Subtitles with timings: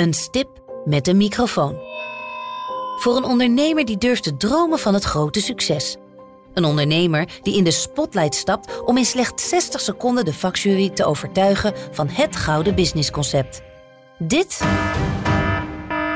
[0.00, 0.48] Een stip
[0.84, 1.78] met een microfoon.
[2.98, 5.96] Voor een ondernemer die durft te dromen van het grote succes.
[6.54, 11.04] Een ondernemer die in de spotlight stapt om in slechts 60 seconden de vakjury te
[11.04, 13.62] overtuigen van het gouden businessconcept.
[14.18, 14.60] Dit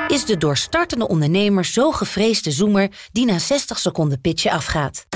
[0.08, 5.06] is de door startende ondernemer zo gevreesde zoemer die na 60 seconden pitchen afgaat.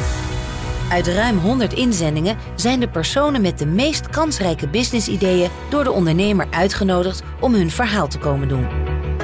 [0.89, 6.46] Uit ruim 100 inzendingen zijn de personen met de meest kansrijke businessideeën door de ondernemer
[6.50, 8.66] uitgenodigd om hun verhaal te komen doen.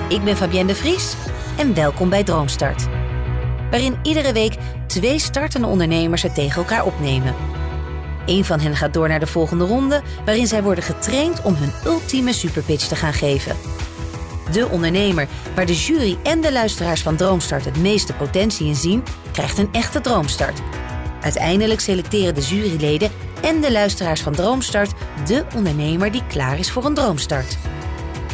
[0.08, 1.14] Ik ben Fabienne de Vries
[1.56, 2.86] en welkom bij Droomstart.
[3.70, 7.34] Waarin iedere week twee startende ondernemers het tegen elkaar opnemen.
[8.26, 11.72] Eén van hen gaat door naar de volgende ronde, waarin zij worden getraind om hun
[11.86, 13.56] ultieme superpitch te gaan geven.
[14.52, 19.02] De ondernemer, waar de jury en de luisteraars van Droomstart het meeste potentie in zien,
[19.32, 20.62] krijgt een echte droomstart.
[21.24, 23.10] Uiteindelijk selecteren de juryleden
[23.42, 24.92] en de luisteraars van Droomstart
[25.26, 27.58] de ondernemer die klaar is voor een droomstart.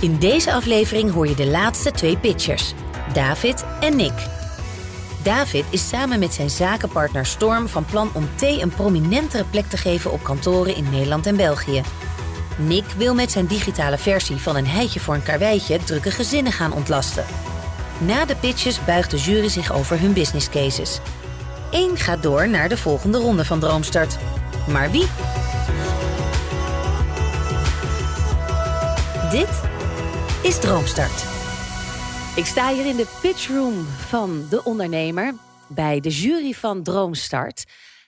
[0.01, 2.75] In deze aflevering hoor je de laatste twee pitchers,
[3.13, 4.13] David en Nick.
[5.23, 9.77] David is samen met zijn zakenpartner Storm van plan om thee een prominentere plek te
[9.77, 11.83] geven op kantoren in Nederland en België.
[12.57, 16.73] Nick wil met zijn digitale versie van een heitje voor een karweitje drukke gezinnen gaan
[16.73, 17.25] ontlasten.
[17.99, 21.01] Na de pitches buigt de jury zich over hun business cases.
[21.71, 24.19] Eén gaat door naar de volgende ronde van Droomstart.
[24.69, 25.07] Maar wie?
[29.31, 29.63] Dit
[30.43, 31.25] is Droomstart.
[32.37, 35.35] Ik sta hier in de pitchroom van de ondernemer
[35.69, 37.65] bij de jury van Droomstart.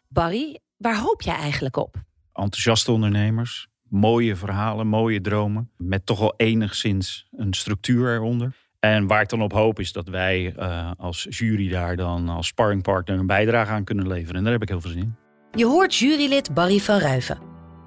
[0.08, 1.96] Barry, waar hoop jij eigenlijk op?
[2.32, 5.70] Enthousiaste ondernemers, mooie verhalen, mooie dromen.
[5.76, 8.61] Met toch wel enigszins een structuur eronder.
[8.86, 12.46] En waar ik dan op hoop is dat wij uh, als jury daar dan als
[12.46, 14.36] sparringpartner een bijdrage aan kunnen leveren.
[14.36, 15.14] En daar heb ik heel veel zin in.
[15.52, 17.38] Je hoort jurylid Barry van Ruiven.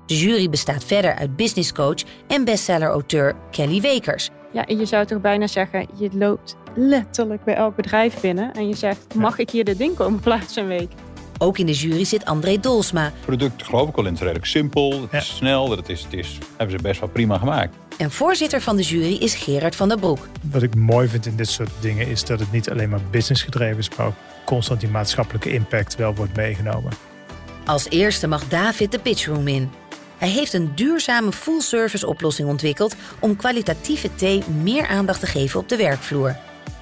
[0.05, 4.29] De jury bestaat verder uit businesscoach en bestseller-auteur Kelly Wekers.
[4.53, 8.67] Ja, en je zou toch bijna zeggen, je loopt letterlijk bij elk bedrijf binnen en
[8.67, 10.91] je zegt, mag ik hier dit ding komen plaatsen een week?
[11.37, 13.03] Ook in de jury zit André Dolsma.
[13.03, 15.33] Het product geloof ik al in het redelijk simpel, het is ja.
[15.33, 17.75] snel, het is, het is, hebben ze best wel prima gemaakt.
[17.97, 20.27] En voorzitter van de jury is Gerard van der Broek.
[20.51, 23.43] Wat ik mooi vind in dit soort dingen is dat het niet alleen maar business
[23.43, 26.91] gedreven is, maar ook constant die maatschappelijke impact wel wordt meegenomen.
[27.65, 29.71] Als eerste mag David de pitchroom in.
[30.17, 35.69] Hij heeft een duurzame full-service oplossing ontwikkeld om kwalitatieve thee meer aandacht te geven op
[35.69, 36.35] de werkvloer.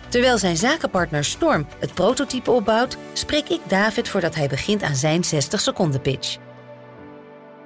[0.07, 5.23] Terwijl zijn zakenpartner Storm het prototype opbouwt, spreek ik David voordat hij begint aan zijn
[5.23, 6.37] 60 seconden pitch.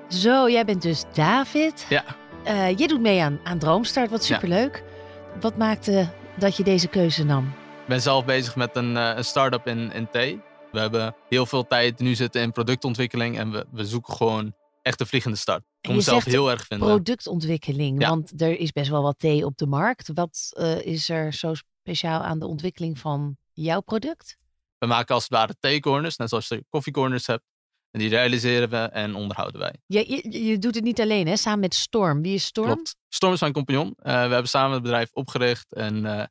[0.07, 1.85] Zo, jij bent dus David.
[1.89, 2.03] Ja.
[2.47, 4.75] Uh, je doet mee aan, aan Droomstart, wat superleuk.
[4.75, 5.39] Ja.
[5.39, 7.45] Wat maakte dat je deze keuze nam?
[7.81, 10.41] Ik ben zelf bezig met een, uh, een start-up in, in thee.
[10.71, 14.99] We hebben heel veel tijd nu zitten in productontwikkeling en we, we zoeken gewoon echt
[14.99, 15.63] een vliegende start.
[15.81, 16.87] Ik je mezelf heel erg vinden.
[16.87, 18.09] Productontwikkeling, ja.
[18.09, 20.09] want er is best wel wat thee op de markt.
[20.13, 24.37] Wat uh, is er zo speciaal aan de ontwikkeling van jouw product?
[24.77, 27.43] We maken als het ware theecorners, net zoals je koffiecorners hebt.
[27.91, 29.75] En die realiseren we en onderhouden wij.
[29.85, 31.37] Ja, je, je, doet het niet alleen, hè?
[31.37, 32.21] Samen met Storm.
[32.21, 32.73] Wie is Storm?
[32.73, 32.95] Klopt.
[33.09, 33.87] Storm is mijn compagnon.
[33.87, 36.23] Uh, we hebben samen het bedrijf opgericht en uh,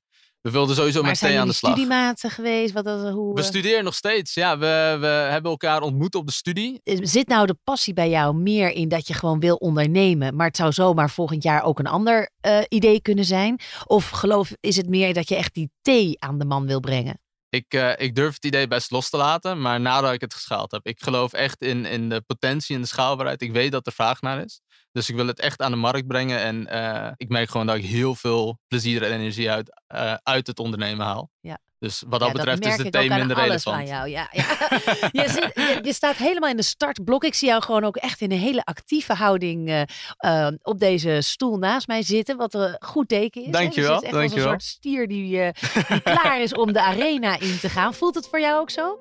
[0.47, 1.73] we wilden sowieso maar met thee aan de slag.
[1.73, 2.73] Zijn studiematen geweest?
[2.73, 4.35] Wat, hoe, we studeren nog steeds.
[4.35, 6.81] Ja, we, we hebben elkaar ontmoet op de studie.
[6.85, 10.57] Zit nou de passie bij jou meer in dat je gewoon wil ondernemen, maar het
[10.57, 13.61] zou zomaar volgend jaar ook een ander uh, idee kunnen zijn?
[13.85, 17.21] Of geloof is het meer dat je echt die thee aan de man wil brengen?
[17.57, 20.71] Ik, uh, ik durf het idee best los te laten, maar nadat ik het geschaald
[20.71, 20.87] heb.
[20.87, 23.43] Ik geloof echt in, in de potentie en de schaalbaarheid.
[23.43, 24.61] Ik weet dat er vraag naar is.
[24.97, 26.39] Dus ik wil het echt aan de markt brengen.
[26.39, 30.47] En uh, ik merk gewoon dat ik heel veel plezier en energie uit, uh, uit
[30.47, 31.31] het ondernemen haal.
[31.41, 31.59] Ja.
[31.79, 33.77] Dus wat dat ja, betreft dat is de thee minder relevant.
[33.77, 34.09] Van jou.
[34.09, 34.45] Ja, ja.
[35.23, 37.25] je, zit, je, je, staat helemaal in de startblok.
[37.25, 39.83] Ik zie jou gewoon ook echt in een hele actieve houding uh,
[40.25, 42.37] uh, op deze stoel naast mij zitten.
[42.37, 43.51] Wat een goed teken is.
[43.51, 43.93] Dankjewel.
[43.93, 44.53] Je zit echt dankjewel.
[44.53, 45.49] als een soort stier die, uh,
[45.89, 47.95] die klaar is om de arena in te gaan.
[47.95, 48.99] Voelt het voor jou ook zo?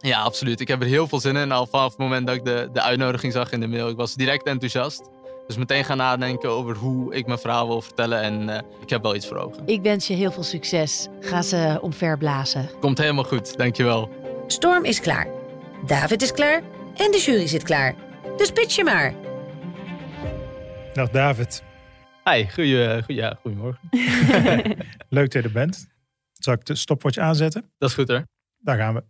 [0.00, 0.60] Ja, absoluut.
[0.60, 1.52] Ik heb er heel veel zin in.
[1.52, 3.88] Al vanaf het moment dat ik de, de uitnodiging zag in de mail.
[3.88, 5.14] Ik was direct enthousiast.
[5.46, 8.20] Dus meteen gaan nadenken over hoe ik mijn verhaal wil vertellen.
[8.22, 9.62] En uh, ik heb wel iets voor ogen.
[9.66, 11.08] Ik wens je heel veel succes.
[11.20, 12.70] Ga ze omverblazen.
[12.80, 14.10] Komt helemaal goed, dankjewel.
[14.46, 15.28] Storm is klaar.
[15.86, 16.62] David is klaar.
[16.94, 17.94] En de jury zit klaar.
[18.36, 19.14] Dus pitch je maar.
[20.92, 21.62] Dag David.
[22.24, 23.80] Hi, goeie, goeie, ja, goedemorgen.
[25.08, 25.86] Leuk dat je er bent.
[26.32, 27.70] Zal ik de stopwatch aanzetten?
[27.78, 28.24] Dat is goed hoor.
[28.58, 29.02] Daar gaan we.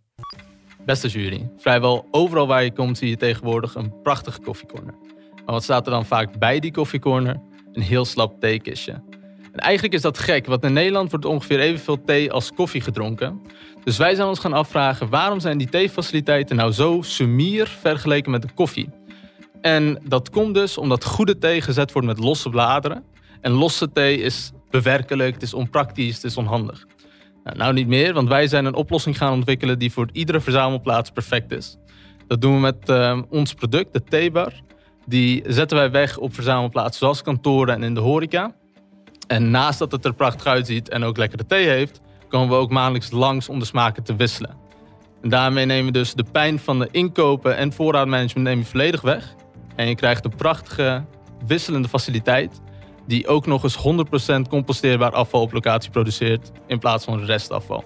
[0.85, 4.93] Beste jury, vrijwel overal waar je komt zie je tegenwoordig een prachtige koffiecorner.
[5.47, 7.39] Maar wat staat er dan vaak bij die koffiecorner?
[7.73, 8.91] Een heel slap theekistje.
[9.51, 13.41] En eigenlijk is dat gek, want in Nederland wordt ongeveer evenveel thee als koffie gedronken.
[13.83, 18.41] Dus wij zijn ons gaan afvragen waarom zijn die theefaciliteiten nou zo sumier vergeleken met
[18.41, 18.89] de koffie?
[19.61, 23.03] En dat komt dus omdat goede thee gezet wordt met losse bladeren.
[23.41, 26.85] En losse thee is onbewerkelijk, het is onpraktisch, het is onhandig.
[27.43, 31.09] Nou, nou niet meer, want wij zijn een oplossing gaan ontwikkelen die voor iedere verzamelplaats
[31.09, 31.77] perfect is.
[32.27, 34.65] Dat doen we met uh, ons product, de T-bar.
[35.09, 38.55] Die zetten wij weg op verzamelplaatsen zoals kantoren en in de horeca.
[39.27, 42.71] En naast dat het er prachtig uitziet en ook lekkere thee heeft, komen we ook
[42.71, 44.55] maandelijks langs om de smaken te wisselen.
[45.21, 49.01] En daarmee nemen we dus de pijn van de inkopen en voorraadmanagement nemen we volledig
[49.01, 49.35] weg.
[49.75, 51.05] En je krijgt een prachtige
[51.45, 52.61] wisselende faciliteit
[53.05, 53.77] die ook nog eens
[54.45, 57.83] 100% composteerbaar afval op locatie produceert in plaats van restafval.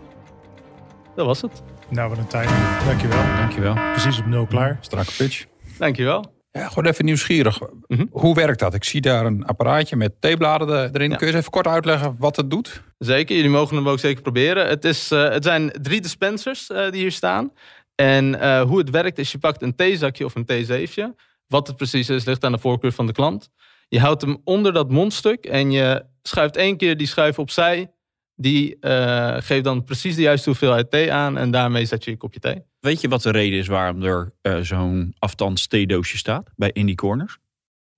[1.16, 1.64] Dat was het.
[1.90, 2.50] Nou, wat een tijd.
[2.86, 3.24] Dankjewel.
[3.38, 3.74] Dankjewel.
[3.74, 4.78] Precies op nul klaar.
[4.82, 5.46] Strakke pitch.
[5.78, 6.41] Dankjewel.
[6.52, 7.60] Ja, gewoon even nieuwsgierig.
[7.88, 8.06] Mhm.
[8.10, 8.74] Hoe werkt dat?
[8.74, 11.10] Ik zie daar een apparaatje met theebladen erin.
[11.10, 11.16] Ja.
[11.16, 12.84] Kun je eens even kort uitleggen wat het doet?
[12.98, 14.68] Zeker, jullie mogen hem ook zeker proberen.
[14.68, 17.52] Het, is, eh, het zijn drie dispensers eh, die hier staan.
[17.96, 21.16] En eh, hoe het werkt is, je pakt een theezakje of een theezeefje.
[21.48, 23.50] Wat het precies is, ligt aan de voorkeur van de klant.
[23.88, 27.92] Je houdt hem onder dat mondstuk en je schuift één keer die schuif opzij.
[28.36, 28.78] Die
[29.40, 32.64] geeft dan precies de juiste hoeveelheid thee aan en daarmee zet je je kopje thee.
[32.82, 36.96] Weet je wat de reden is waarom er eh, zo'n afstands theedoosje staat bij Indie
[36.96, 37.38] Corners?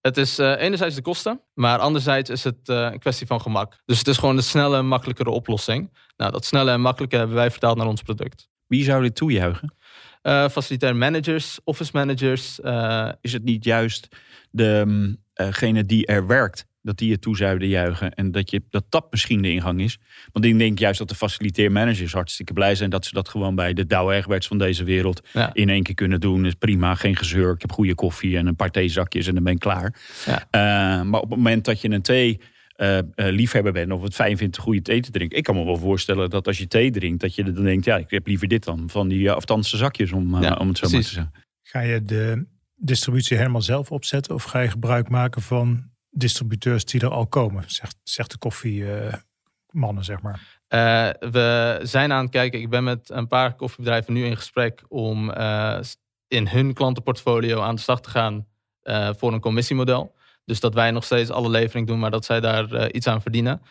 [0.02, 3.82] Het is eh, enerzijds de kosten, maar anderzijds is het eh, een kwestie van gemak.
[3.86, 5.98] Dus het is gewoon een snelle en makkelijkere oplossing.
[6.18, 8.50] Nou, dat snelle en makkelijke hebben wij vertaald naar ons product.
[8.68, 9.76] Wie zou dit toejuichen?
[10.22, 12.60] Eh facilitair managers, office managers.
[13.22, 14.08] Is het niet juist
[14.52, 19.08] degene die er werkt, dat die het toe zouden juichen en dat, je, dat dat
[19.10, 19.98] misschien de ingang is?
[20.32, 23.56] Want ik denk juist dat de facilitair managers hartstikke blij zijn dat ze dat gewoon
[23.56, 25.54] bij de Douwe Egberts van deze wereld Ja.
[25.54, 26.46] in één keer kunnen doen.
[26.46, 27.54] Is prima, geen gezeur.
[27.54, 29.96] Ik heb goede koffie en een paar theezakjes en dan ben ik klaar.
[30.26, 30.48] Ja.
[30.50, 32.40] Eh, maar op het moment dat je een thee
[32.74, 35.38] eh, eh, liefhebber bent of het fijn vindt goede thee te drinken.
[35.38, 37.98] Ik kan me wel voorstellen dat als je thee drinkt, dat je dan denkt, ja,
[37.98, 40.78] ik heb liever dit dan van die uh, afstandse zakjes om, uh, Ja, om het
[40.78, 41.32] zo maar te zeggen.
[41.62, 42.46] Ga je de
[42.76, 47.64] distributie helemaal zelf opzetten of ga je gebruik maken van distributeurs die er al komen?
[47.68, 50.62] Zegt, zegt de koffiemannen, zeg maar.
[50.68, 52.62] Eh, we zijn aan het kijken.
[52.62, 55.80] Ik ben met een paar koffiebedrijven nu in gesprek om eh,
[56.28, 58.48] in hun klantenportfolio aan de slag te gaan
[58.82, 60.16] eh, voor een commissiemodel.
[60.46, 63.62] Dus dat wij nog steeds alle levering doen, maar dat zij daar iets aan verdienen.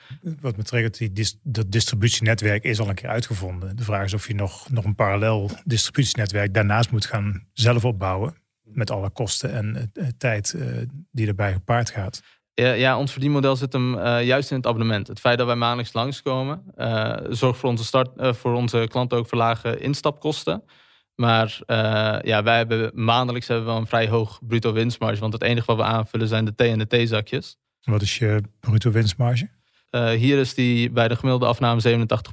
[0.40, 3.76] Wat betreft die dis- dat distributienetwerk is al een keer uitgevonden.
[3.76, 8.41] De vraag is of je nog, nog een parallel distributienetwerk daarnaast moet gaan zelf opbouwen.
[8.72, 10.66] Met alle kosten en eh, eh, tijd eh,
[11.10, 12.22] die erbij gepaard gaat.
[12.54, 15.06] Ja, ja, ons verdienmodel zit hem eh, juist in het abonnement.
[15.06, 19.28] Het feit dat wij maandelijks langskomen, eh zorgt voor onze, start, voor onze klanten ook
[19.28, 20.62] voor lage instapkosten.
[21.14, 25.20] Maar eh, ja, wij hebben maandelijks hebben we wel een vrij hoog bruto winstmarge.
[25.20, 27.56] Want het enige wat we aanvullen zijn de thee en de theezakjes.
[27.82, 29.50] Wat is je bruto winstmarge?
[29.90, 32.32] Eh, hier is die bij de gemiddelde afname 87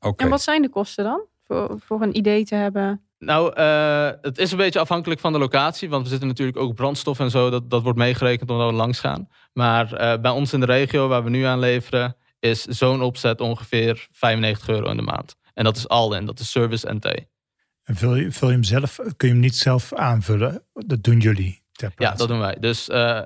[0.00, 0.24] Oké.
[0.24, 1.24] En wat zijn de kosten dan?
[1.46, 3.02] Voor, voor een idee te hebben.
[3.24, 5.88] Nou, eh, het is een beetje afhankelijk van de locatie.
[5.88, 7.50] Want we zitten natuurlijk ook brandstof en zo.
[7.50, 9.28] Dat, dat wordt meegerekend omdat we langs gaan.
[9.52, 12.16] Maar eh, bij ons in de regio waar we nu aan leveren...
[12.40, 15.36] is zo'n opzet ongeveer 95 euro in de maand.
[15.54, 16.26] En dat is al in.
[16.26, 17.28] Dat is service en thee.
[17.82, 20.62] En vul je, vul je hem zelf, kun je hem niet zelf aanvullen?
[20.72, 22.18] Dat doen jullie ter Ja, plaatse.
[22.18, 22.56] dat doen wij.
[22.60, 23.20] Dus eh,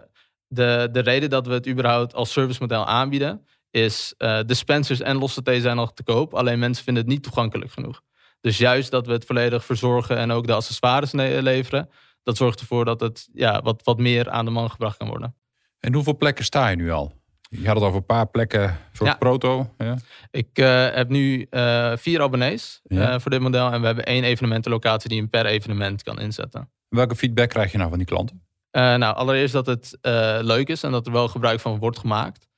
[0.46, 3.46] de, de reden dat we het überhaupt als servicemodel aanbieden...
[3.70, 4.14] is
[4.46, 6.34] dispensers en losse thee zijn al te koop.
[6.34, 8.02] Alleen mensen vinden het niet toegankelijk genoeg.
[8.40, 11.90] Dus juist dat we het volledig verzorgen en ook de accessoires leveren...
[12.22, 15.34] dat zorgt ervoor dat het ja, wat, wat meer aan de man gebracht kan worden.
[15.80, 17.16] En hoeveel plekken sta je nu al?
[17.50, 19.16] Je had het over een paar plekken, soort Ja.
[19.16, 19.74] proto.
[19.78, 19.96] Ja.
[20.30, 23.12] Ik eh, heb nu eh, vier abonnees Ja.
[23.12, 23.72] eh, voor dit model.
[23.72, 26.70] En we hebben één evenementenlocatie die hem per evenement kan inzetten.
[26.88, 28.42] Welke feedback krijg je nou van die klanten?
[28.70, 29.98] Nou, allereerst dat het
[30.44, 32.48] leuk is en dat er wel gebruik van wordt gemaakt.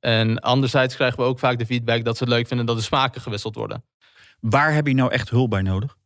[0.00, 2.82] En anderzijds krijgen we ook vaak de feedback dat ze het leuk vinden dat de
[2.82, 3.84] smaken gewisseld worden.
[4.42, 5.96] Waar heb je nou echt hulp bij nodig?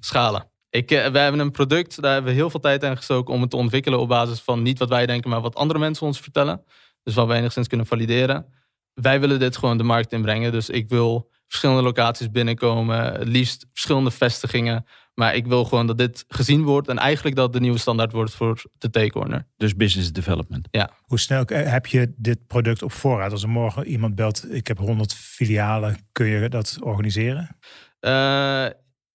[0.00, 0.50] Schalen.
[0.70, 3.40] Ik, eh, we hebben een product, daar hebben we heel veel tijd in gestoken om
[3.40, 6.20] het te ontwikkelen op basis van niet wat wij denken, maar wat andere mensen ons
[6.20, 6.64] vertellen.
[7.02, 8.46] Dus wat we enigszins kunnen valideren.
[8.94, 10.52] Wij willen dit gewoon de markt inbrengen.
[10.52, 14.86] Dus ik wil verschillende locaties binnenkomen, het liefst verschillende vestigingen.
[15.14, 18.34] Maar ik wil gewoon dat dit gezien wordt en eigenlijk dat de nieuwe standaard wordt
[18.34, 19.46] voor de T-corner.
[19.56, 20.68] Dus business development.
[21.00, 23.32] Hoe snel eh, heb je dit product op voorraad?
[23.32, 27.56] Als er morgen iemand belt, ik heb 100 filialen, kun je dat organiseren?
[28.04, 28.66] Eh,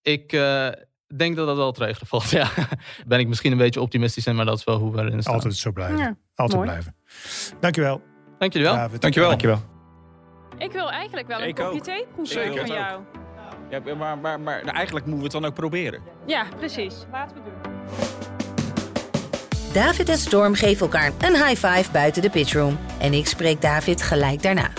[0.01, 0.67] ik eh,
[1.15, 2.29] denk dat dat wel te regelen valt.
[2.39, 2.49] Ja.
[3.07, 5.33] Ben ik misschien een beetje optimistisch in, maar dat is wel hoe we erin staan.
[5.33, 5.97] Altijd zo blijven.
[5.97, 6.69] Ja, Altijd mooi.
[6.71, 6.95] blijven.
[7.59, 8.01] Dankjewel.
[8.39, 8.77] Dank jullie wel.
[8.77, 9.01] David.
[9.01, 9.29] Dankjewel.
[9.29, 9.59] Dankjewel.
[10.57, 11.83] Ik wil eigenlijk wel een Ik kopje ook.
[11.83, 12.57] thee proeven Zeker.
[12.67, 13.01] van jou.
[13.69, 16.01] Ja, maar, maar, maar eigenlijk moeten we het dan ook proberen.
[16.25, 16.95] Ja, precies.
[17.11, 17.53] Laten we doen.
[19.73, 22.77] David en Storm geven elkaar een high five buiten de pitchroom.
[22.99, 24.69] En ik spreek David gelijk daarna.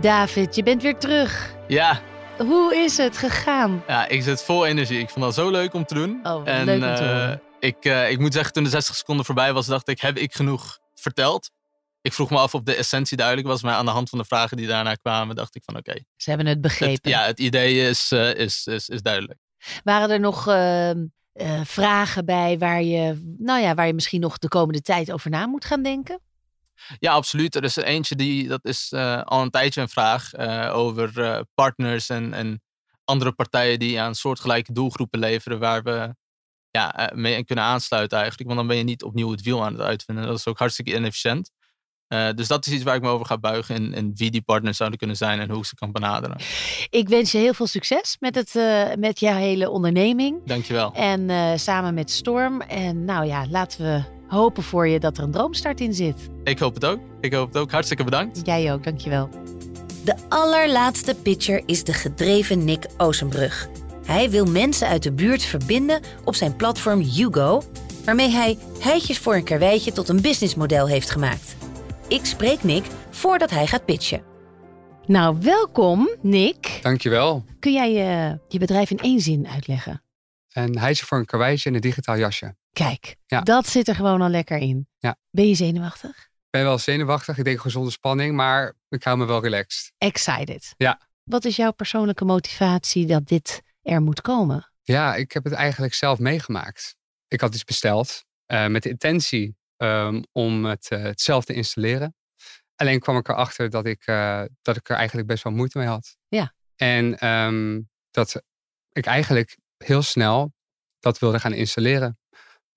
[0.00, 1.54] David, je bent weer terug.
[1.66, 2.00] Ja,
[2.38, 3.82] Hoe is het gegaan?
[3.86, 4.98] ja, ik zit vol energie.
[4.98, 6.20] Ik vond dat zo leuk om te doen.
[6.22, 7.42] Oh, en leuk om te eh, horen.
[7.60, 10.34] ik, eh, ik moet zeggen, toen de 60 seconden voorbij was, dacht ik, heb ik
[10.34, 11.50] genoeg verteld?
[12.00, 14.24] ik vroeg me af of de essentie duidelijk was, maar aan de hand van de
[14.24, 15.94] vragen die daarna kwamen, dacht ik van oké.
[16.16, 16.94] Ze hebben het begrepen.
[16.94, 19.38] het- ja, het idee is, eh, is, is, is duidelijk.
[19.84, 24.38] Waren er nog ehm, eh, vragen bij waar je, nou ja, waar je misschien nog
[24.38, 26.20] de komende tijd over na moet gaan denken?
[26.98, 27.54] Ja, absoluut.
[27.54, 31.22] Er is er eentje die, dat is eh, al een tijdje een vraag eh, over
[31.22, 32.62] eh, partners en, en
[33.04, 36.14] andere partijen die aan soortgelijke doelgroepen leveren waar we
[36.70, 38.48] ja, mee kunnen aansluiten eigenlijk.
[38.48, 40.26] Want dan ben je niet opnieuw het wiel aan het uitvinden.
[40.26, 41.50] Dat is ook hartstikke inefficiënt.
[42.34, 44.98] Dus dat is iets waar ik me over ga buigen in, wie die partners zouden
[44.98, 46.36] kunnen zijn en hoe ik ze kan benaderen.
[46.90, 48.54] Ik wens je heel veel succes met, het,
[48.98, 50.40] met jouw hele onderneming.
[50.44, 50.92] Dankjewel.
[50.94, 52.60] En samen met Storm.
[52.60, 56.28] En nou ja, laten we hopen voor je dat er een droomstart in zit.
[56.44, 57.00] Ik hoop het ook.
[57.20, 57.70] Ik hoop het ook.
[57.70, 58.40] Hartstikke bedankt.
[58.44, 59.28] Jij ook, dankjewel.
[60.04, 63.68] De allerlaatste pitcher is de gedreven Nick Ozenbrug.
[64.04, 67.62] Hij wil mensen uit de buurt verbinden op zijn platform Hugo,
[68.04, 71.56] waarmee hij heitjes voor een karweitje tot een businessmodel heeft gemaakt.
[72.08, 74.22] Ik spreek Nick voordat hij gaat pitchen.
[75.06, 76.78] Nou, welkom, Nick.
[76.82, 77.44] Dankjewel.
[77.58, 80.02] Kun jij je, je bedrijf in één zin uitleggen?
[80.52, 82.54] Een hijsje voor een karweitje en een digitaal jasje.
[82.76, 83.40] Kijk, Ja.
[83.40, 84.88] dat zit er gewoon al lekker in.
[84.98, 85.16] Ja.
[85.30, 86.10] Ben je zenuwachtig?
[86.10, 87.38] Ik ben wel zenuwachtig.
[87.38, 89.92] Ik denk gezonde spanning, maar ik hou me wel relaxed.
[89.98, 90.74] Excited.
[90.76, 91.00] Ja.
[91.24, 94.72] Wat is jouw persoonlijke motivatie dat dit er moet komen?
[94.82, 96.96] Ja, ik heb het eigenlijk zelf meegemaakt.
[97.28, 101.52] Ik had iets besteld eh, met de intentie ehm, om het, eh, het zelf te
[101.52, 102.14] installeren.
[102.74, 105.86] Alleen kwam ik erachter dat ik, eh, dat ik er eigenlijk best wel moeite mee
[105.86, 106.16] had.
[106.28, 106.52] Ja.
[106.76, 107.80] En ehm,
[108.10, 108.42] dat
[108.92, 110.54] ik eigenlijk heel snel
[111.00, 112.18] dat wilde gaan installeren.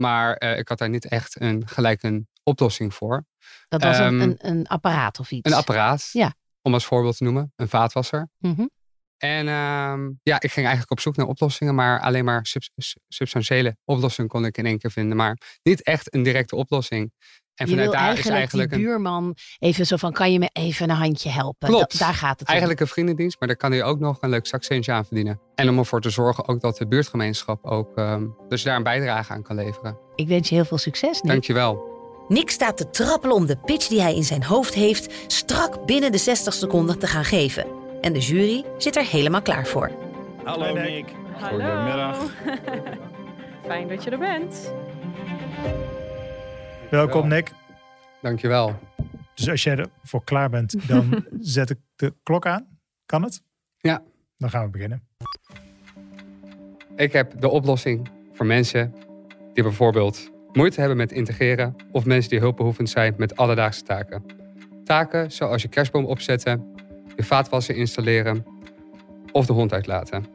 [0.01, 3.25] Maar eh, ik had daar niet echt een, gelijk een oplossing voor.
[3.67, 5.51] Dat was een, Ehm, een, een apparaat of iets.
[5.51, 6.33] Een apparaat, Ja.
[6.61, 7.53] om als voorbeeld te noemen.
[7.55, 8.29] Een vaatwasser.
[8.37, 8.65] Mhm.
[9.17, 12.47] En ehm, ja, ik ging eigenlijk op zoek naar oplossingen, maar alleen maar
[13.07, 17.13] substantiële oplossingen kon ik in één keer vinden, maar niet echt een directe oplossing.
[17.59, 20.31] En je vanuit wil daar eigenlijk, is eigenlijk die een, buurman even zo van, kan
[20.31, 21.69] je me even een handje helpen?
[21.69, 21.99] Klopt.
[21.99, 22.47] Da- daar gaat het om.
[22.47, 25.39] eigenlijk een vriendendienst, maar daar kan hij ook nog een leuk zakcentje aan verdienen.
[25.55, 29.33] En om ervoor te zorgen ook dat de buurtgemeenschap ook, ehm, dus daar een bijdrage
[29.33, 29.97] aan kan leveren.
[30.15, 31.31] Ik wens je heel veel succes, Nick.
[31.31, 31.87] Dankjewel.
[32.27, 36.11] Nick staat te trappelen om de pitch die hij in zijn hoofd heeft strak binnen
[36.11, 37.65] de 60 seconden te gaan geven.
[38.01, 39.91] En de jury zit er helemaal klaar voor.
[40.43, 40.85] Hallo Hi, Nick.
[40.91, 41.05] Nick.
[41.39, 41.57] Hallo.
[41.57, 42.17] Goedemiddag.
[43.67, 44.71] Fijn dat je er bent.
[46.89, 47.51] Welkom Nick.
[48.21, 48.79] Dankjewel.
[49.35, 52.67] Dus als jij ervoor klaar bent, dan zet ik de klok aan.
[53.05, 53.41] Kan het?
[53.77, 54.03] Ja.
[54.37, 55.07] Dan gaan we beginnen.
[56.95, 58.93] Ik heb de oplossing voor mensen
[59.53, 64.23] die bijvoorbeeld moeite hebben met integreren of mensen die hulpbehoevend zijn met alledaagse taken.
[64.83, 66.75] Taken zoals je kerstboom opzetten,
[67.15, 68.45] je vaatwasser installeren
[69.31, 70.25] of de hond uitlaten.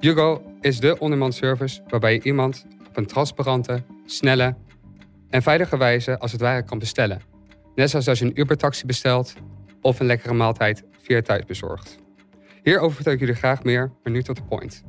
[0.00, 4.54] Hugo is de ondermansservice waarbij je iemand op een transparante, snelle
[5.30, 7.20] en veilige wijze als het ware kan bestellen.
[7.74, 9.34] Net zoals als je een Uber-taxi bestelt
[9.80, 11.98] of een lekkere maaltijd via thuis bezorgt.
[12.62, 14.84] Hierover vertel ik jullie graag meer, maar nu tot de point.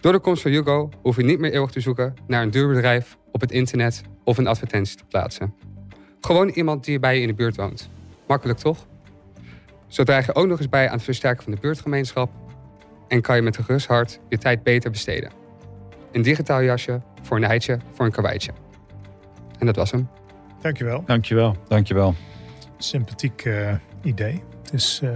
[0.00, 2.68] Door de komst van Hugo hoef je niet meer eeuwig te zoeken naar een duur
[2.68, 5.54] bedrijf op het internet of een advertentie te plaatsen.
[6.20, 7.90] Gewoon iemand die bij je in de buurt woont.
[8.26, 8.86] Makkelijk toch?
[9.86, 12.30] Zo draag je ook nog eens bij aan het versterken van de buurtgemeenschap
[13.08, 15.32] en kan je met een gerust hart je tijd beter besteden.
[16.12, 18.52] Een digitaal jasje voor een heidje voor een karweitje.
[19.58, 20.08] En dat was hem.
[20.60, 21.02] Dankjewel.
[21.06, 21.56] Dankjewel.
[21.68, 22.14] Dankjewel.
[22.78, 24.42] Sympathiek eh, idee.
[24.62, 25.10] Het, is, eh,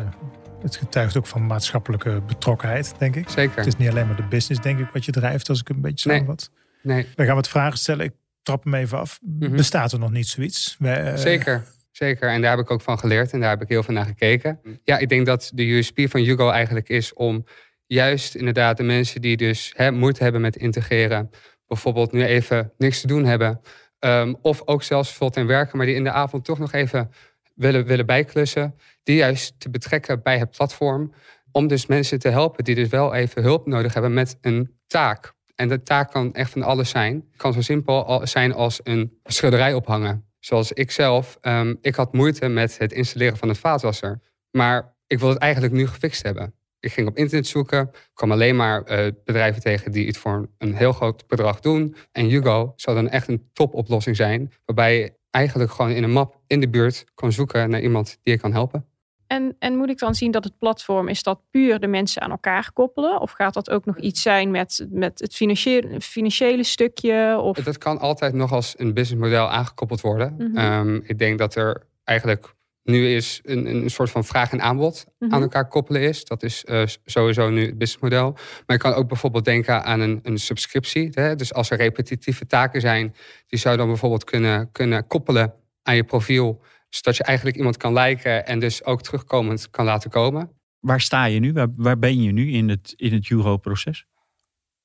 [0.63, 3.29] het getuigt ook van maatschappelijke betrokkenheid, denk ik.
[3.29, 3.57] Zeker.
[3.57, 5.81] Het is niet alleen maar de business, denk ik, wat je drijft, als ik een
[5.81, 6.19] beetje Nee.
[6.19, 6.51] samenvat.
[6.83, 8.05] Nee, We gaan wat vragen stellen.
[8.05, 8.13] Ik
[8.43, 9.19] trap hem even af.
[9.23, 9.57] Mhm.
[9.57, 10.77] Bestaat er nog niet zoiets?
[10.79, 12.29] Wij, eh, Zeker, zeker.
[12.29, 14.61] En daar heb ik ook van geleerd en daar heb ik heel veel naar gekeken.
[14.85, 17.45] Ja, ik denk dat de USP van Hugo eigenlijk is om
[17.87, 21.31] juist inderdaad de mensen die dus hè, moeite hebben met integreren,
[21.67, 23.61] bijvoorbeeld nu even niks te doen hebben,
[23.99, 27.11] ehm, of ook zelfs en werken, maar die in de avond toch nog even
[27.55, 31.13] willen, willen bijklussen, die juist te betrekken bij het platform,
[31.53, 35.35] om dus mensen te helpen die dus wel even hulp nodig hebben met een taak.
[35.55, 37.15] En de taak kan echt van alles zijn.
[37.15, 40.25] Het kan zo simpel zijn als een schilderij ophangen.
[40.39, 44.21] Zoals ik zelf, ehm, ik had moeite met het installeren van een vaatwasser.
[44.51, 46.55] Maar ik wil het eigenlijk nu gefixt hebben.
[46.87, 50.75] Ik ging op internet zoeken, kwam alleen maar eh, bedrijven tegen die het voor een
[50.75, 51.97] heel groot bedrag doen.
[52.13, 56.41] En Hugo zou dan echt een topoplossing zijn, waarbij je eigenlijk gewoon in een map
[56.47, 58.87] in de buurt kan zoeken naar iemand die je kan helpen.
[59.27, 62.31] En, en moet ik dan zien dat het platform, is dat puur de mensen aan
[62.31, 63.21] elkaar koppelen?
[63.21, 67.39] Of gaat dat ook nog iets zijn met, met het financiële, financiële stukje?
[67.41, 67.57] Of...
[67.57, 70.35] Dat kan altijd nog als een businessmodel aangekoppeld worden.
[70.39, 70.57] Mhm.
[70.57, 72.55] Ehm, ik denk dat er eigenlijk
[72.87, 75.35] nu is een, een soort van vraag en aanbod Mhm.
[75.35, 76.25] aan elkaar koppelen is.
[76.25, 78.33] Dat is eh, sowieso nu het businessmodel.
[78.33, 81.09] Maar je kan ook bijvoorbeeld denken aan een, een subscriptie.
[81.13, 81.35] Hè?
[81.35, 83.15] Dus als er repetitieve taken zijn,
[83.47, 87.77] die zou je dan bijvoorbeeld kunnen, kunnen koppelen aan je profiel Zodat je eigenlijk iemand
[87.77, 90.51] kan lijken en dus ook terugkomend kan laten komen.
[90.81, 91.53] Waar sta je nu?
[91.53, 94.07] Waar, waar ben je nu in het, in het Jugo-proces?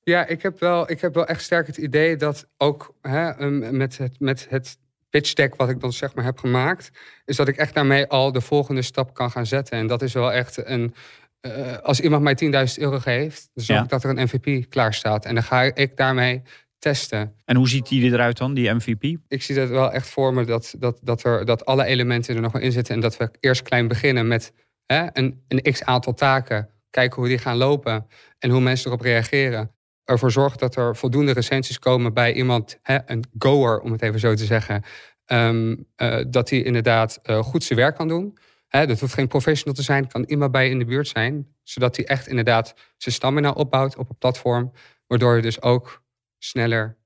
[0.03, 3.97] Ja, ik heb, wel, ik heb wel echt sterk het idee dat ook hè, met,
[3.97, 4.77] het, met het
[5.11, 6.91] pitch deck wat ik dan zeg maar heb gemaakt,
[7.25, 9.77] is dat ik echt daarmee al de volgende stap kan gaan zetten.
[9.77, 10.93] En dat is wel echt een.
[11.41, 13.83] eh, als iemand mij 10.000 euro geeft, dan zorg Ja.
[13.83, 15.25] ik dat er een MVP klaar staat.
[15.25, 16.41] En dan ga ik daarmee
[16.79, 17.35] testen.
[17.45, 19.03] En hoe ziet die eruit dan, die MVP?
[19.27, 22.41] Ik zie dat wel echt voor me dat, dat, dat, er, dat alle elementen er
[22.41, 22.95] nog wel in zitten.
[22.95, 24.53] En dat we eerst klein beginnen met
[24.85, 26.69] hè, een, een x aantal taken.
[26.89, 28.07] Kijken hoe die gaan lopen
[28.39, 29.71] en hoe mensen erop reageren.
[30.05, 34.19] Ervoor zorgen dat er voldoende recensies komen bij iemand, hè, een goer om het even
[34.19, 34.83] zo te zeggen.
[35.25, 38.37] Ehm, eh, dat hij inderdaad eh, goed zijn werk kan doen.
[38.67, 41.47] Hè, dat hoeft geen professional te zijn, kan iemand bij in de buurt zijn.
[41.63, 44.71] Zodat hij echt inderdaad zijn stamina opbouwt op een platform.
[45.07, 46.03] Waardoor je dus ook
[46.37, 46.97] sneller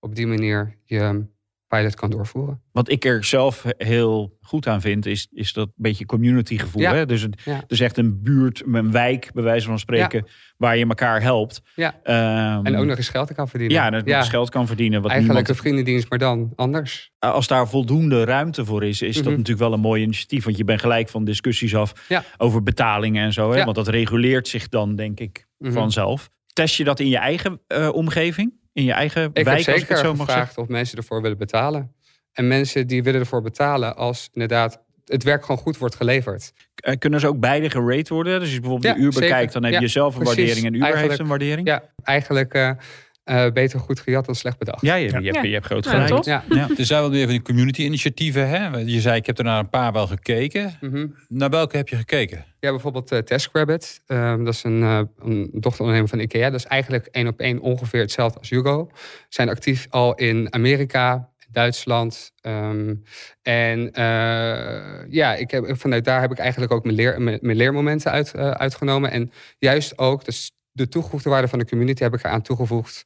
[0.00, 1.26] op die manier je
[1.78, 2.60] pilot kan doorvoeren.
[2.72, 6.82] Wat ik er zelf heel goed aan vind, is, is dat beetje community gevoel.
[6.82, 6.94] Ja.
[6.94, 7.06] Hè?
[7.06, 7.62] Dus, het, Ja.
[7.66, 10.26] dus echt een buurt, een wijk, bij wijze van spreken,
[10.56, 11.60] waar je elkaar helpt.
[11.74, 11.94] Ja.
[12.02, 13.76] Ehm, En ook nog eens geld kan verdienen.
[13.76, 14.22] ja, dat ja.
[14.22, 15.02] geld kan verdienen.
[15.02, 17.10] Wat Eigenlijk niemand, een vriendendienst, maar dan anders.
[17.18, 19.30] als daar voldoende ruimte voor is, is dat Mhm.
[19.32, 20.44] natuurlijk wel een mooi initiatief.
[20.44, 21.92] Want je bent gelijk van discussies af
[22.36, 23.52] over betalingen en zo.
[23.52, 23.64] Hè?
[23.64, 25.72] Want dat reguleert zich dan, denk ik, Mhm.
[25.72, 26.30] vanzelf.
[26.52, 28.60] Test je dat in je eigen eh, omgeving?
[28.72, 30.16] In je eigen Ik wijk, heb zeker zo zeggen?
[30.18, 31.92] gevraagd of mensen ervoor willen betalen.
[32.32, 36.52] En mensen die willen ervoor betalen als inderdaad het werk gewoon goed wordt geleverd.
[36.74, 38.32] Eh, kunnen ze ook beide gerate worden?
[38.32, 39.20] Dus als je bijvoorbeeld Ja, zeker.
[39.20, 40.36] bekijkt, dan heb Ja, je zelf een precies.
[40.36, 41.66] waardering en Uber heeft Eigenlijk- een waardering.
[41.68, 42.70] Ja, eigenlijk eh,
[43.24, 44.80] eh, beter goed gejat dan slecht bedacht.
[44.80, 46.24] Ja, je, je, hebt, je hebt groot gelijk.
[46.24, 46.44] Ja.
[46.48, 46.68] Ja.
[46.78, 48.48] Er zijn wel weer van die community-initiatieven.
[48.48, 48.78] Hè?
[48.78, 50.76] Je zei, ik heb er naar een paar wel gekeken.
[50.80, 51.06] Mhm.
[51.28, 52.44] Naar welke heb je gekeken?
[52.60, 54.02] Ja, bijvoorbeeld eh TaskRabbit.
[54.06, 56.50] Ehm, dat is een, eh, een dochteronderneming van IKEA.
[56.50, 58.90] Dat is eigenlijk één op één ongeveer hetzelfde als Hugo.
[59.28, 62.32] Zijn actief al in Amerika, Duitsland.
[62.40, 62.94] ehm,
[63.42, 67.56] en eh, ja, ik heb, vanuit daar heb ik eigenlijk ook mijn, leer, mijn, mijn
[67.56, 69.10] leermomenten uit, eh, uitgenomen.
[69.10, 73.04] En juist ook dus de toegevoegde waarde van de community heb ik eraan toegevoegd.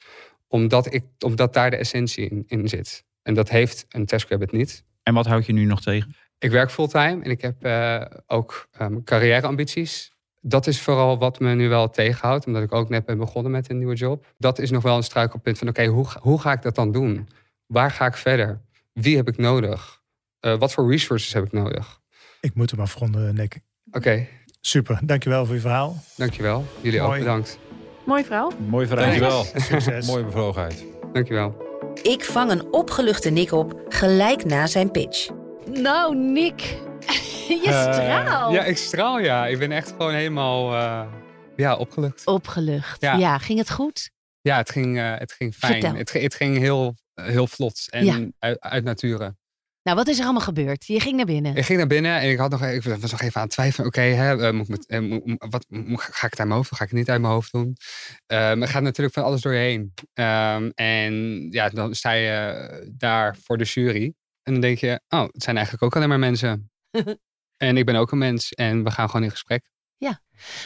[0.49, 3.05] Omdat, ik, omdat daar de essentie in, in zit.
[3.23, 4.85] En dat heeft een TaskRabbit niet.
[5.03, 6.15] En wat houd je nu nog tegen?
[6.39, 10.13] Ik werk fulltime en ik heb eh, ook um, carrièreambities.
[10.41, 13.71] Dat is vooral wat me nu wel tegenhoudt, omdat ik ook net ben begonnen met
[13.71, 14.27] een nieuwe job.
[14.39, 16.93] Dat is nog wel een struikelpunt van, oké, hoe, ga- hoe ga ik dat dan
[16.93, 17.29] doen?
[17.67, 18.61] Waar ga ik verder?
[18.93, 20.03] Wie heb ik nodig?
[20.41, 22.01] Eh, wat voor resources heb ik nodig?
[22.41, 23.61] Ik moet hem afronden, Nick.
[23.91, 24.27] Oké,
[24.67, 25.97] Super, dankjewel voor je verhaal.
[26.17, 26.65] dankjewel.
[26.81, 27.13] Jullie Mooi.
[27.13, 27.59] ook bedankt.
[28.05, 28.53] Mooi verhaal.
[28.69, 29.05] Mooi verhaal.
[29.07, 29.45] Dankjewel.
[29.55, 30.07] Succes.
[30.07, 30.85] Mooie bevlogenheid.
[31.13, 31.57] Dankjewel.
[32.03, 35.29] Ik vang een opgeluchte Nick op gelijk na zijn pitch.
[35.67, 36.61] Nou, Nick.
[37.65, 38.55] Je straalt.
[38.55, 39.47] ja, ik straal ja.
[39.47, 41.07] Ik ben echt gewoon helemaal eh,
[41.57, 42.27] ja, opgelucht.
[42.27, 43.01] Opgelucht.
[43.01, 43.15] Ja.
[43.17, 43.39] Ja.
[43.39, 44.11] ging het goed?
[44.41, 45.97] Ja, het ging, eh, het ging fijn.
[45.97, 48.27] Het, ging- het ging heel, heel vlot en Ja.
[48.39, 49.35] uit, uit nature.
[49.87, 50.87] Nou, wat is er allemaal gebeurd?
[50.87, 51.57] Je ging naar binnen.
[51.57, 53.87] Ik ging naar binnen en ik, had nog, ik was nog even aan het twijfelen.
[53.87, 56.79] Oké, moet ik met- wat, ga ik het uit mijn hoofd doen?
[56.79, 57.77] Ga ik het niet uit mijn hoofd doen?
[58.27, 59.95] Ehm er gaat natuurlijk van alles doorheen.
[60.13, 64.15] Ehm, en ja, dan sta je daar voor de jury.
[64.43, 66.71] En dan denk je, oh, het zijn eigenlijk ook alleen maar mensen.
[67.67, 69.71] en ik ben ook een mens en we gaan gewoon in gesprek.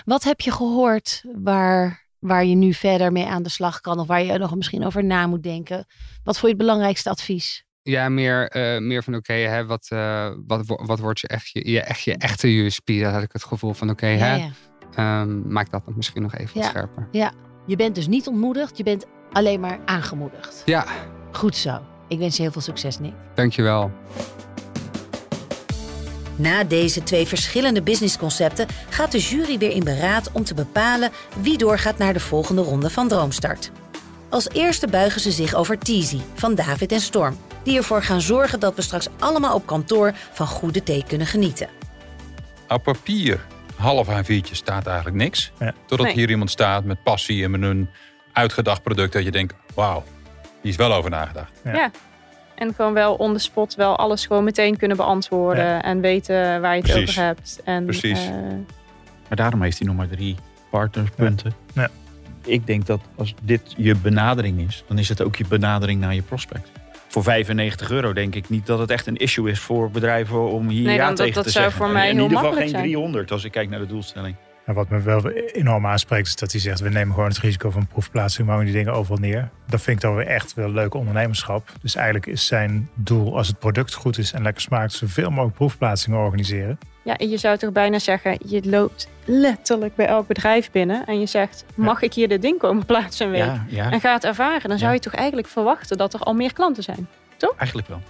[0.05, 3.99] Wat heb je gehoord waar, waar je nu verder mee aan de slag kan?
[3.99, 5.87] Of waar je nog misschien over na moet denken?
[6.25, 7.65] Wat vond je het belangrijkste advies?
[7.83, 11.71] Ja, meer, eh, meer van oké, hè, wat, eh, wat, wat wordt je echt je,
[11.71, 12.87] je, echt je echte USP?
[12.87, 14.51] Daar had ik het gevoel van oké, Ja, hè, ja.
[14.95, 16.69] ehm, maak dat dan misschien nog even wat Ja.
[16.69, 17.09] scherper.
[17.67, 20.63] Je bent dus niet ontmoedigd, je bent alleen maar aangemoedigd.
[20.65, 20.87] Ja,
[21.33, 21.81] Goed zo.
[22.09, 23.13] Ik wens je heel veel succes, Nick.
[23.35, 23.91] dankjewel.
[26.37, 31.59] Na deze twee verschillende businessconcepten gaat de jury weer in beraad om te bepalen wie
[31.59, 33.71] doorgaat naar de volgende ronde van Droomstart.
[34.31, 38.61] Als eerste buigen ze zich over Teasy van David en Storm, die ervoor gaan zorgen
[38.61, 41.69] dat we straks allemaal op kantoor van goede thee kunnen genieten.
[42.69, 43.41] Op papier,
[43.77, 45.53] half A4'tje, staat eigenlijk niks.
[45.59, 45.75] Ja.
[45.87, 46.15] Totdat Nee.
[46.17, 47.89] hier iemand staat met passie en met een
[48.33, 49.13] uitgedacht product.
[49.13, 50.05] Dat je denkt, wauw,
[50.63, 51.53] die is wel over nagedacht.
[51.65, 51.73] Ja.
[51.75, 51.91] Ja.
[52.55, 55.83] En gewoon wel on the spot wel alles gewoon meteen kunnen beantwoorden.
[55.83, 57.11] En weten waar je het Precies.
[57.11, 57.61] over hebt.
[57.65, 58.19] En, Precies.
[58.27, 58.33] eh,
[59.29, 60.37] Maar daarom heeft hij nog maar drie
[60.71, 61.55] partnerpunten.
[61.75, 61.89] Ja.
[62.45, 66.15] Ik denk dat als dit je benadering is, dan is het ook je benadering naar
[66.15, 66.71] je prospect.
[67.09, 70.69] Voor 95 euro denk ik niet dat het echt een issue is voor bedrijven om
[70.69, 71.83] hier Nee, ja dat- tegen dat te zou zeggen.
[71.85, 72.83] voor mij in ieder geval geen zijn.
[72.83, 74.35] 300 als ik kijk naar de doelstelling.
[74.71, 76.81] En wat me wel enorm aanspreekt is dat hij zegt...
[76.81, 78.47] we nemen gewoon het risico van proefplaatsing...
[78.47, 79.51] maar we die dingen overal neer.
[79.67, 81.73] Dat vind ik dan weer echt wel leuk ondernemerschap.
[81.83, 84.93] Dus eigenlijk is zijn doel, als het product goed is en lekker smaakt...
[84.93, 86.79] zoveel mogelijk proefplaatsingen organiseren.
[87.03, 91.07] ja, en je zou toch bijna zeggen, je loopt letterlijk bij elk bedrijf binnen.
[91.07, 93.43] En je zegt, mag ik hier dit ding komen plaatsen een week?
[93.43, 94.69] Ja, ja, En ga het ervaren.
[94.69, 97.09] Dan zou je toch eigenlijk verwachten dat er al meer klanten zijn.
[97.57, 98.01] eigenlijk wel.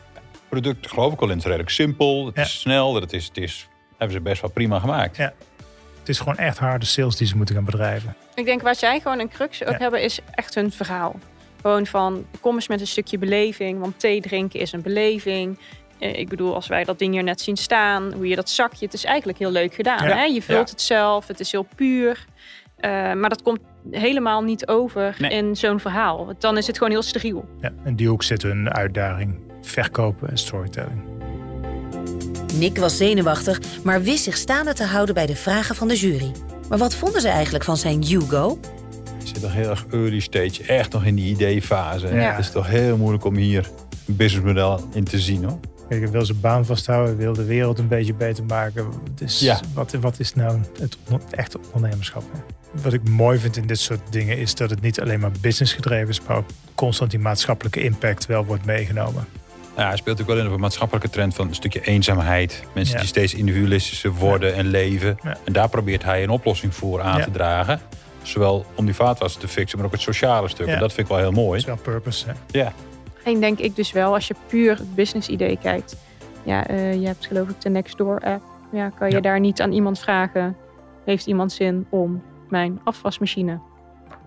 [0.49, 1.33] product geloof ik al in.
[1.33, 2.42] Het is redelijk simpel, het Ja.
[2.42, 5.16] is snel, het is, het is, hebben ze best wel prima gemaakt.
[5.16, 5.33] Ja.
[6.11, 8.14] Het is gewoon echt harde sales die ze moeten gaan bedrijven.
[8.35, 9.77] Ik denk wat jij gewoon een crux ook Ja.
[9.79, 11.18] hebben is echt hun verhaal.
[11.61, 15.59] Gewoon van kom eens met een stukje beleving, want thee drinken is een beleving.
[15.99, 18.85] Eh, ik bedoel, als wij dat ding hier net zien staan, hoe je dat zakje,
[18.85, 20.09] het is eigenlijk heel leuk gedaan.
[20.09, 20.16] Ja.
[20.16, 20.23] Hè?
[20.25, 20.73] Je vult Ja.
[20.75, 22.25] het zelf, het is heel puur.
[22.77, 25.31] Eh, maar dat komt helemaal niet over Nee.
[25.31, 26.33] in zo'n verhaal.
[26.38, 27.49] Dan is het gewoon heel steriel.
[27.61, 29.38] Ja, in die hoek zit hun uitdaging.
[29.62, 31.03] Verkopen en storytelling.
[32.58, 36.32] Nick was zenuwachtig, maar wist zich staande te houden bij de vragen van de jury.
[36.68, 38.58] Maar wat vonden ze eigenlijk van zijn Hugo?
[39.18, 42.06] Het zit nog heel erg early stage, echt nog in die ideefase.
[42.06, 42.30] Ja.
[42.30, 43.70] Het is toch heel moeilijk om hier
[44.06, 45.58] een businessmodel in te zien hoor.
[45.88, 48.86] Kijk, hij wil zijn baan vasthouden, wil de wereld een beetje beter maken.
[49.14, 49.60] Dus Ja.
[49.74, 50.96] wat, wat is nou het
[51.30, 52.22] echte ondernemerschap?
[52.32, 52.38] hè?
[52.82, 55.72] Wat ik mooi vind in dit soort dingen is dat het niet alleen maar business
[55.72, 59.24] gedreven is, maar ook constant die maatschappelijke impact wel wordt meegenomen.
[59.80, 62.62] Ja, hij speelt ook wel in op een maatschappelijke trend van een stukje eenzaamheid.
[62.74, 63.00] Mensen Ja.
[63.00, 65.18] die steeds individualistischer worden en leven.
[65.22, 65.36] Ja.
[65.44, 67.24] En daar probeert hij een oplossing voor aan Ja.
[67.24, 67.80] te dragen.
[68.22, 70.66] Zowel om die vaatwasser te fixen, maar ook het sociale stuk.
[70.66, 70.72] Ja.
[70.74, 71.58] En dat vind ik wel heel Dat mooi.
[71.58, 72.26] is wel purpose.
[72.26, 72.32] Hè?
[72.50, 72.72] Ja.
[73.24, 75.96] En denk ik dus wel, als je puur het business idee kijkt.
[76.42, 78.42] Ja, eh, je hebt geloof ik de Nextdoor app.
[78.72, 79.20] Ja, kan je Ja.
[79.20, 80.56] daar niet aan iemand vragen.
[81.04, 83.60] Heeft iemand zin om mijn afwasmachine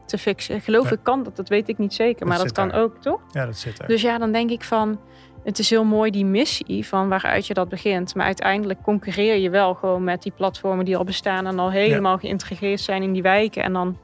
[0.06, 0.62] te fixen?
[0.62, 0.92] Geloof Ja.
[0.92, 2.20] ik kan dat, dat weet ik niet zeker.
[2.20, 2.82] Dat maar dat kan daar.
[2.82, 3.20] ook, toch?
[3.32, 3.88] Ja, dat zit er.
[3.88, 5.00] Dus ja, dan denk ik van...
[5.44, 8.16] Het is heel mooi die missie van waaruit je dat begint.
[8.16, 11.48] Maar uiteindelijk concurreer je wel gewoon met die platformen die al bestaan...
[11.48, 13.64] en al helemaal geïntegreerd zijn in die wijken.
[13.64, 13.98] En dan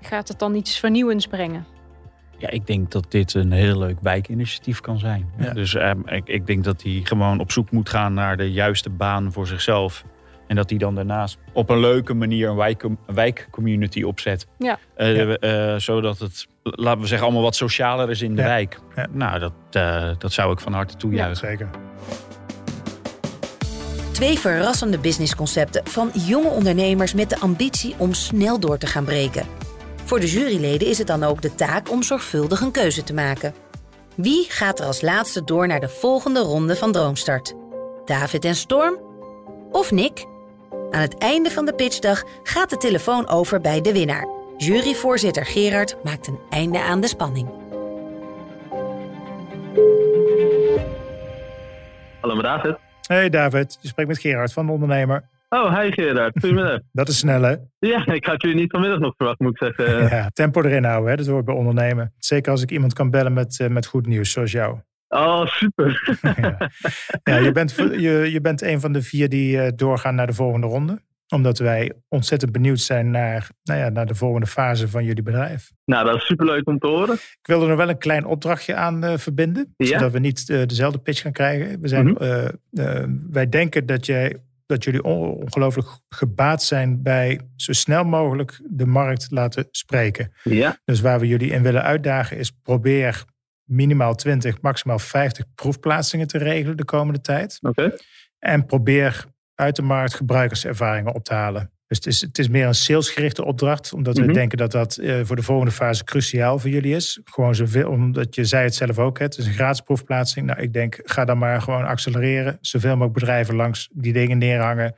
[0.00, 1.66] gaat het dan iets vernieuwends brengen.
[2.36, 5.30] Ja, ik denk dat dit een heel leuk wijkinitiatief kan zijn.
[5.38, 5.52] Ja.
[5.52, 8.90] Dus ehm, ik, ik denk dat hij gewoon op zoek moet gaan naar de juiste
[8.90, 10.04] baan voor zichzelf.
[10.48, 14.46] En dat hij dan daarnaast op een leuke manier een, wijk, wijkcommunity opzet.
[14.58, 14.78] Ja.
[14.94, 15.34] Eh, Ja.
[15.36, 18.48] eh, zodat het, laten we zeggen, allemaal wat socialer is in de Ja.
[18.48, 18.80] wijk.
[18.96, 19.06] Ja.
[19.10, 21.48] Nou, dat, eh, dat zou ik van harte ja, toejuichen.
[21.48, 21.68] zeker.
[24.12, 29.46] Twee verrassende businessconcepten van jonge ondernemers met de ambitie om snel door te gaan breken.
[30.04, 33.54] Voor de juryleden is het dan ook de taak om zorgvuldig een keuze te maken.
[34.14, 37.54] Wie gaat er als laatste door naar de volgende ronde van Droomstart?
[38.04, 38.98] David en Storm?
[39.70, 40.26] Of Nick?
[40.90, 44.26] Aan het einde van de pitchdag gaat de telefoon over bij de winnaar.
[44.56, 47.48] Juryvoorzitter Gerard maakt een einde aan de spanning.
[52.20, 52.76] Hallo David.
[53.06, 55.28] Hey David, je spreekt met Gerard van de ondernemer.
[55.48, 56.38] Oh, hi Gerard.
[56.40, 56.80] Goedemiddag.
[56.92, 57.56] Dat is snel hè?
[57.78, 60.08] ja, ik had jullie niet vanmiddag nog verwacht, moet ik zeggen.
[60.16, 61.16] Ja, tempo erin houden, hè?
[61.16, 62.12] dat hoort bij ondernemen.
[62.18, 64.78] Zeker als ik iemand kan bellen met, eh, met goed nieuws, zoals jou.
[65.08, 66.18] Oh, super.
[66.36, 66.70] ja.
[67.22, 70.32] Ja, je, bent, je, je bent een van de vier die eh, doorgaan naar de
[70.32, 70.98] volgende ronde.
[71.28, 75.70] Omdat wij ontzettend benieuwd zijn naar, nou ja, naar de volgende fase van jullie bedrijf.
[75.84, 77.14] nou, dat is super leuk om te horen.
[77.14, 79.74] Ik wil er nog wel een klein opdrachtje aan eh, verbinden.
[79.76, 79.86] Ja.
[79.86, 81.80] Zodat we niet eh, dezelfde pitch gaan krijgen.
[81.80, 82.06] We zijn,
[82.70, 83.08] Mhm.
[83.30, 88.86] wij denken dat, jij, dat jullie on- ongelooflijk gebaat zijn bij zo snel mogelijk de
[88.86, 90.32] markt laten spreken.
[90.42, 93.24] Ja, Dus waar we jullie in willen uitdagen is probeer
[93.68, 97.58] minimaal 20, maximaal 50 proefplaatsingen te regelen de komende tijd.
[97.60, 97.92] oké.
[98.38, 101.70] En probeer uit de markt gebruikerservaringen op te halen.
[101.86, 104.32] Dus het is, het is meer een salesgerichte opdracht, omdat we Mhm.
[104.32, 107.20] denken dat dat eh, voor de volgende fase cruciaal voor jullie is.
[107.24, 110.46] Gewoon zoveel, omdat je zei het zelf ook, hè, het is een gratis proefplaatsing.
[110.46, 112.58] Nou, ik denk, ga dan maar gewoon accelereren.
[112.60, 114.94] Zoveel mogelijk bedrijven langs die dingen neerhangen.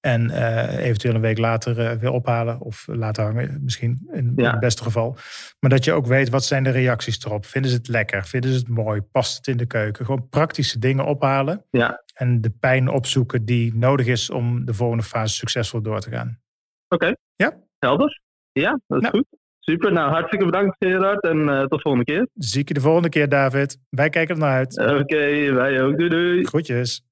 [0.00, 4.50] En eh, eventueel een week later eh, weer ophalen of laten hangen, misschien in, Ja.
[4.50, 5.16] het beste geval.
[5.60, 7.46] Maar dat je ook weet, wat zijn de reacties erop?
[7.46, 8.24] Vinden ze het lekker?
[8.24, 9.00] Vinden ze het mooi?
[9.00, 10.04] Past het in de keuken?
[10.04, 11.64] Gewoon praktische dingen ophalen.
[11.70, 12.02] Ja.
[12.14, 16.38] En de pijn opzoeken die nodig is om de volgende fase succesvol door te gaan.
[17.78, 18.20] Helder.
[18.52, 19.16] Ja, dat is Nou.
[19.16, 19.38] goed.
[19.60, 19.92] Super.
[19.92, 22.28] Nou, hartstikke bedankt Gerard en eh, tot de volgende keer.
[22.34, 23.78] Zie ik je de volgende keer, David.
[23.88, 24.78] Wij kijken er naar uit.
[24.78, 25.96] Oké, wij ook.
[25.98, 26.44] Doei doei.
[26.44, 27.02] Groetjes.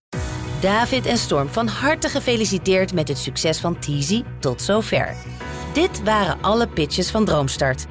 [0.60, 5.14] David en Storm, van harte gefeliciteerd met het succes van Teasy tot zover.
[5.72, 7.86] Dit waren alle pitches van Droomstart.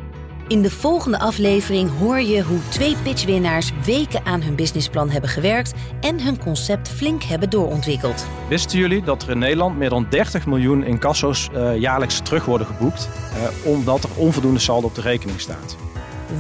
[0.48, 5.74] In de volgende aflevering hoor je hoe twee pitchwinnaars weken aan hun businessplan hebben gewerkt
[6.02, 8.26] en hun concept flink hebben doorontwikkeld.
[8.50, 12.68] Wisten jullie dat er in Nederland meer dan 30 miljoen incasso's eh jaarlijks terug worden
[12.68, 15.76] geboekt, eh, omdat er onvoldoende saldo op de rekening staat?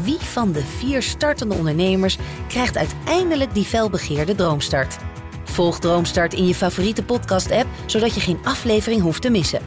[0.03, 4.97] Wie van de vier startende ondernemers krijgt uiteindelijk die felbegeerde Droomstart?
[5.57, 9.61] Volg Droomstart in je favoriete podcast-app, zodat je geen aflevering hoeft te missen.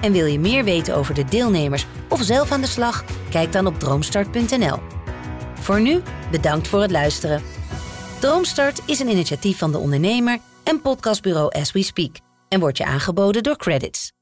[0.00, 3.04] En wil je meer weten over de deelnemers of zelf aan de slag?
[3.30, 4.78] Kijk dan op droomstart.nl.
[5.60, 7.42] Voor nu, bedankt voor het luisteren.
[8.20, 12.16] Droomstart is een initiatief van de ondernemer en podcastbureau As We Speak
[12.48, 14.12] en wordt je aangeboden door Credits.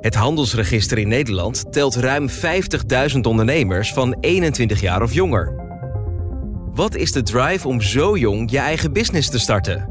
[0.00, 5.57] Het handelsregister in Nederland telt ruim 50.000 ondernemers van 21 jaar of jonger.
[6.78, 9.88] Wat is de drive om zo jong je eigen business te starten?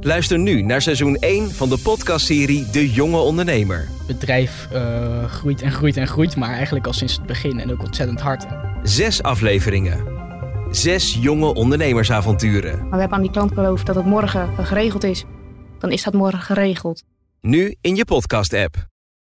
[0.00, 3.88] Luister nu naar seizoen 1 van de podcastserie De Jonge Ondernemer.
[4.06, 7.72] Het bedrijf uh, groeit en groeit en groeit, maar eigenlijk al sinds het begin en
[7.72, 8.46] ook ontzettend hard.
[8.82, 10.04] Zes afleveringen.
[10.70, 12.78] Zes jonge ondernemersavonturen.
[12.78, 15.24] Maar we hebben aan die klant beloofd dat het morgen geregeld is.
[15.78, 17.02] Dan is dat morgen geregeld.
[17.40, 18.92] Nu in je podcast-app.